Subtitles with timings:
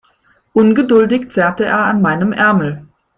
[0.55, 2.87] Ungeduldig zerrte er an meinem Ärmel.